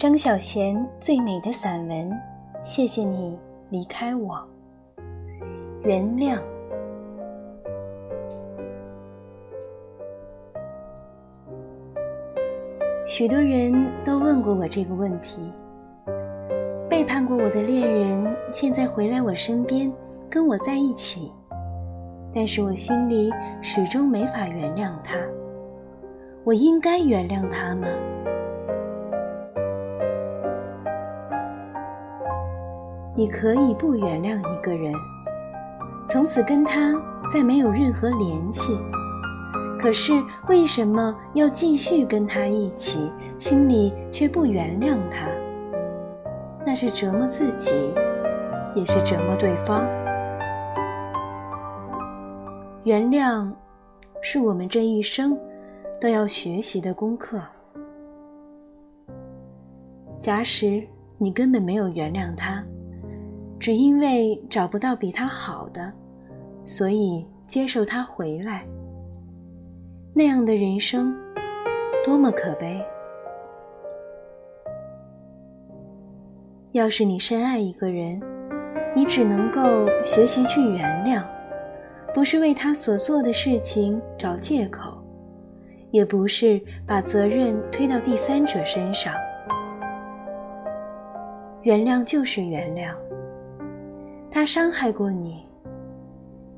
[0.00, 2.10] 张小娴最美的散文，
[2.62, 3.38] 谢谢你
[3.68, 4.42] 离开我。
[5.82, 6.38] 原谅。
[13.06, 15.52] 许多人都问过我这个问题：
[16.88, 19.92] 背叛过我的恋人，现在回来我身边，
[20.30, 21.30] 跟我在一起，
[22.34, 23.30] 但是我心里
[23.60, 25.18] 始终没法原谅他。
[26.42, 27.86] 我应该原谅他吗？
[33.16, 34.94] 你可以不原谅一个人，
[36.06, 36.94] 从此跟他
[37.32, 38.78] 再没有任何联系。
[39.78, 40.12] 可是
[40.48, 45.26] 为什么要继续跟他一起，心里却不原谅他？
[46.66, 47.70] 那是折磨自己，
[48.74, 49.84] 也是折磨对方。
[52.84, 53.50] 原谅，
[54.22, 55.36] 是我们这一生
[56.00, 57.40] 都要学习的功课。
[60.18, 60.86] 假使
[61.16, 62.62] 你根本没有原谅他。
[63.60, 65.92] 只因为找不到比他好的，
[66.64, 68.64] 所以接受他回来。
[70.14, 71.14] 那样的人生，
[72.02, 72.82] 多么可悲！
[76.72, 78.18] 要是你深爱一个人，
[78.96, 81.22] 你只能够学习去原谅，
[82.14, 84.96] 不是为他所做的事情找借口，
[85.90, 89.12] 也不是把责任推到第三者身上。
[91.60, 92.94] 原谅就是原谅。
[94.32, 95.44] 他伤害过你，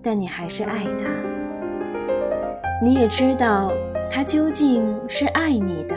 [0.03, 1.07] 但你还是爱他。
[2.83, 3.73] 你也知道
[4.11, 5.97] 他究竟是爱你的，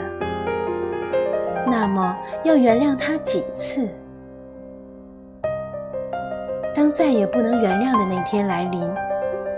[1.66, 3.86] 那么要原谅他几次？
[6.74, 8.90] 当再也不能原谅的那天来临，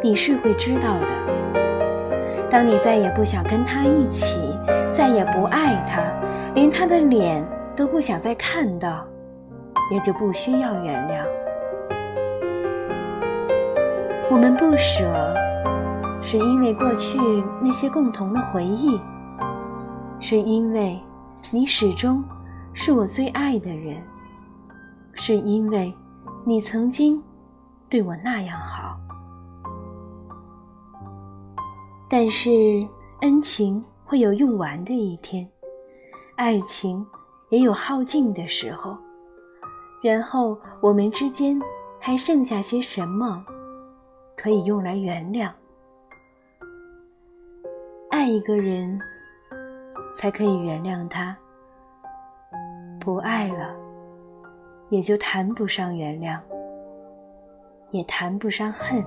[0.03, 2.49] 你是会知道的。
[2.51, 4.59] 当你再也不想跟他一起，
[4.93, 6.03] 再也不爱他，
[6.53, 7.47] 连他的脸
[7.77, 9.07] 都不想再看到，
[9.93, 11.25] 也就不需要原谅。
[14.31, 15.35] 我们不舍，
[16.21, 17.19] 是因为过去
[17.63, 19.01] 那些共同的回忆，
[20.21, 21.01] 是因为
[21.51, 22.23] 你始终
[22.75, 23.99] 是我最爱的人，
[25.15, 25.91] 是因为
[26.45, 27.23] 你曾经
[27.89, 28.99] 对我那样好。
[32.07, 32.51] 但是
[33.23, 35.49] 恩情会有用完的一天，
[36.37, 37.05] 爱情
[37.49, 38.95] 也有耗尽的时候，
[40.03, 41.59] 然后我们之间
[41.99, 43.43] 还剩下些什么？
[44.41, 45.51] 可以用来原谅，
[48.09, 48.97] 爱一个人，
[50.15, 51.37] 才可以原谅他。
[53.01, 53.75] 不爱了，
[54.91, 56.39] 也就谈不上原谅，
[57.91, 59.05] 也谈不上恨。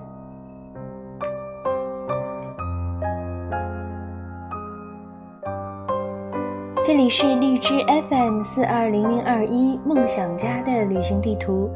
[6.84, 11.72] 这里是荔枝 FM 四二零零二一梦想家的旅行地图。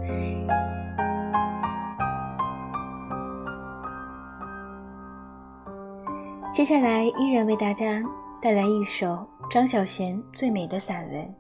[6.56, 8.02] 接下来依然为大家
[8.42, 11.36] 带来一首张小娴最美的散文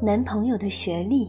[0.00, 1.26] 男朋友的学历》。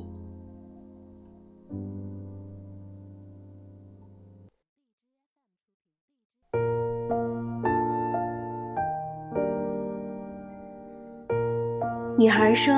[12.16, 12.76] 女孩说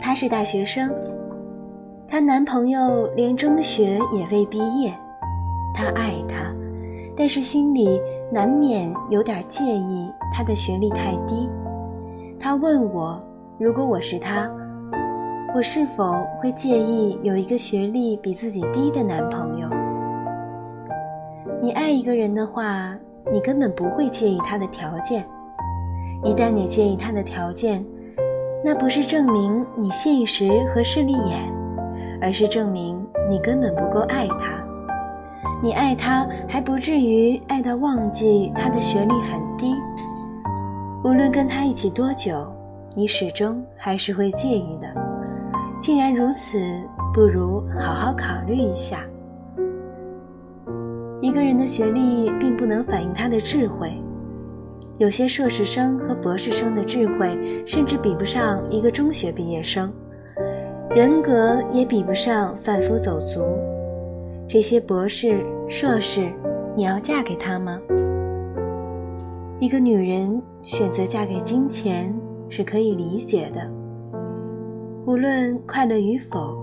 [0.00, 1.15] 她是大学生。
[2.16, 4.90] 她男朋友连中学也未毕业，
[5.74, 6.50] 她爱他，
[7.14, 8.00] 但是心里
[8.32, 11.46] 难免有点介意他的学历太低。
[12.40, 13.20] 她问我，
[13.58, 14.50] 如果我是他，
[15.54, 19.68] 我是否会介意有一个学历比自己低的男朋友？
[21.60, 22.96] 你爱一个人的话，
[23.30, 25.22] 你根本不会介意他的条件。
[26.24, 27.84] 一旦你介意他的条件，
[28.64, 31.54] 那不是证明你现实和势利眼。
[32.26, 33.00] 而是证明
[33.30, 34.60] 你根本不够爱他，
[35.62, 39.72] 你爱他还不至于爱到忘记他的学历很低。
[41.04, 42.44] 无论跟他一起多久，
[42.96, 44.92] 你始终还是会介意的。
[45.80, 46.58] 既然如此，
[47.14, 49.06] 不如好好考虑一下。
[51.20, 54.02] 一个人的学历并不能反映他的智慧，
[54.96, 59.92] 有些硕士生和博士生的智慧甚至比不上一个中学毕业生。
[60.96, 63.44] 人格也比不上贩夫走卒，
[64.48, 66.32] 这些博士、硕士，
[66.74, 67.78] 你要嫁给他吗？
[69.60, 72.10] 一个女人选择嫁给金钱
[72.48, 73.70] 是可以理解的，
[75.06, 76.56] 无论快乐与否，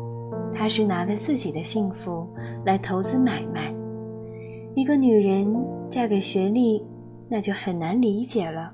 [0.52, 2.28] 她是拿了自己的幸福
[2.66, 3.72] 来投资买卖。
[4.74, 5.56] 一个女人
[5.92, 6.84] 嫁给学历，
[7.30, 8.72] 那就很难理解了。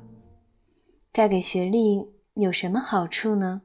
[1.12, 2.02] 嫁给学历
[2.36, 3.64] 有什么好处呢？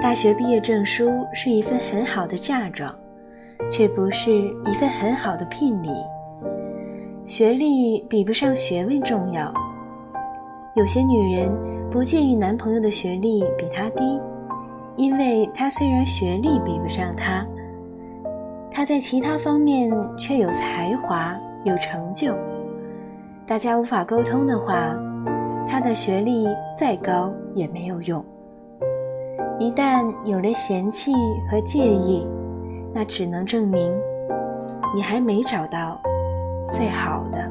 [0.00, 2.94] 大学毕业证书是一份很好的嫁妆，
[3.68, 5.88] 却不是一份很好的聘礼。
[7.24, 9.52] 学历比不上学问重要。
[10.76, 11.50] 有些女人
[11.90, 14.20] 不介意男朋友的学历比她低，
[14.96, 17.44] 因为他虽然学历比不上她，
[18.70, 22.32] 他在其他方面却有才华、有成就。
[23.44, 24.96] 大家无法沟通的话，
[25.68, 26.46] 他的学历
[26.76, 28.24] 再高也没有用。
[29.58, 31.12] 一旦有了嫌弃
[31.50, 32.26] 和介意，
[32.94, 33.92] 那只能证明
[34.94, 36.00] 你还没找到
[36.70, 37.47] 最好的。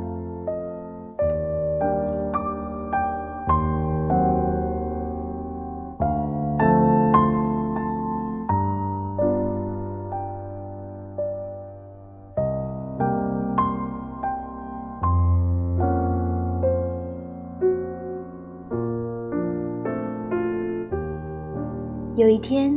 [22.18, 22.74] 有一天，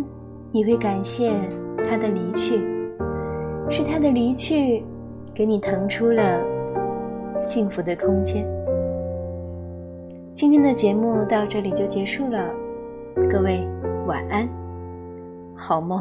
[0.52, 1.32] 你会感谢
[1.88, 2.58] 他的离去，
[3.70, 4.84] 是他的离去，
[5.32, 6.44] 给你腾出了
[7.40, 8.46] 幸福的空间。
[10.34, 12.50] 今天的节目到这里就结束了，
[13.30, 13.66] 各位
[14.06, 14.46] 晚安，
[15.56, 15.98] 好梦。